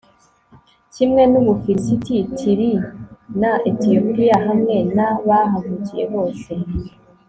kimwe 0.93 1.23
n'ubufilisiti, 1.31 2.15
tiri 2.37 2.71
na 3.41 3.51
etiyopiya.hamwe 3.69 4.75
n'abahavukiye 4.95 6.03
bose 6.13 6.51